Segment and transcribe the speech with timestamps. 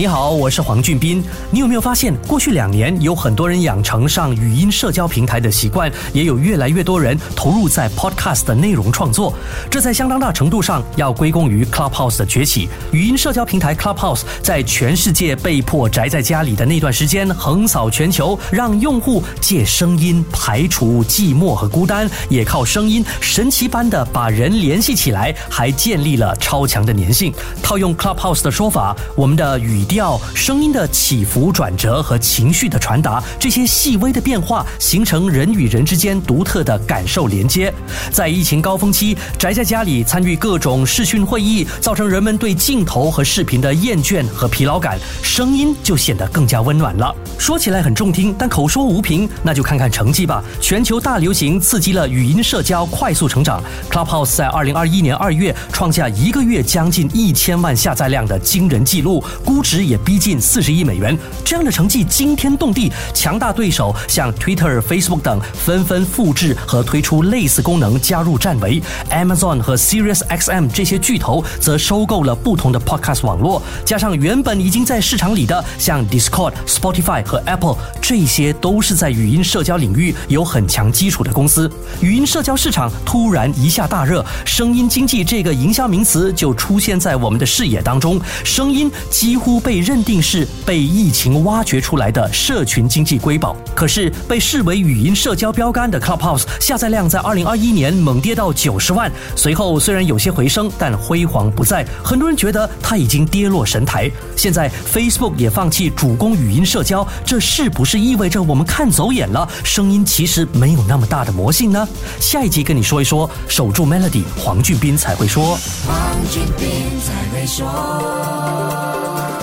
[0.00, 1.22] 你好，我是黄俊斌。
[1.50, 9.34] 你有没有发现，过去两年有很多人养成上语音社交平台的习惯，也有越来越多人投入在 Podcast 的内容创作。
[9.70, 12.66] 这在相当大程度上要归功于 Clubhouse 的崛起。
[12.92, 27.30] 语音社交平台 Clubhouse 在全世界被迫宅在家里的那段时间，横扫全球，让用户借声音排除寂寞和孤单，也靠声音神奇般的把人联系起来，还建立了超强的粘性。
[27.62, 37.74] 套用 Clubhouse 的说法，我们的语调、声音的起伏转折和情绪的传达，这些细微的变化形成人与人之间独特的感受连接。
[38.12, 47.12] 在疫情高峰期，宅在家里参与各种视讯会议，造成人们对镜头和视频的厌倦和疲劳感，声音就显得更加温暖了。
[47.36, 50.40] 说起来很中听，但口说无凭，那就看看成绩吧。
[50.60, 53.60] 全球大流行刺激了语音社交快速成长
[53.90, 59.79] ，Clubhouse 在二零二一年二月创下一个月将近一千万下载量的惊人记录，估值。
[59.84, 62.90] 也逼近四十亿美元，这样的成绩惊天动地。
[63.14, 68.82] 强大对手像 Twitter、Facebook 等纷纷复制和推出类似功能加入战围。
[69.10, 81.70] Amazon 和 SiriusXM 这些巨头则收购了不同的 Podcast 网络，加上原本已经在市场里的像 Discord、Spotify 和 Apple，这些都是在语音社交领域有很强基础的公司。
[82.00, 88.20] 语音社交市场突然一下大热，声音经济这个营销名词就出现在我们的视野当中。
[88.44, 101.86] 声音几乎被认定是被疫情挖掘出来的社群经济瑰宝，可是被视为语音社交标杆的 Clubhouse 下载量在二零二一年猛跌到九十万，随后虽然有些回升，但辉煌不再。
[102.02, 104.10] 很多人觉得它已经跌落神台。
[104.36, 109.48] 现在 Facebook 也放弃主攻语音社交，这是不是意味着我们看走眼了？
[109.64, 111.86] 声音其实没有那么大的魔性呢？
[112.18, 115.58] 下一集跟你说一说，守住 Melody，黄俊斌才会说。
[115.86, 115.96] 黄
[116.30, 119.09] 俊斌才会说。